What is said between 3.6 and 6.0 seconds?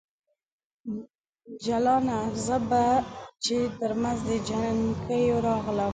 ترمنځ د جنکیو راغلم